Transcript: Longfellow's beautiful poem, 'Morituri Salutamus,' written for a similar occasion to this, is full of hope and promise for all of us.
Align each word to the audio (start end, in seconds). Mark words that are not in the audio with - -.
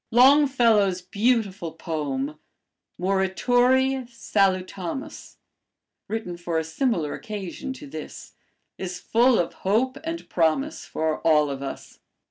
Longfellow's 0.09 1.03
beautiful 1.03 1.73
poem, 1.73 2.39
'Morituri 2.99 4.07
Salutamus,' 4.09 5.37
written 6.07 6.37
for 6.37 6.57
a 6.57 6.63
similar 6.63 7.13
occasion 7.13 7.71
to 7.73 7.85
this, 7.85 8.33
is 8.79 8.99
full 8.99 9.37
of 9.37 9.53
hope 9.61 9.99
and 10.03 10.27
promise 10.27 10.85
for 10.85 11.19
all 11.19 11.51
of 11.51 11.61
us. 11.61 11.99